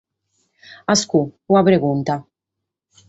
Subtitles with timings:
[0.93, 1.21] Ascù,
[1.53, 2.17] una pregunta.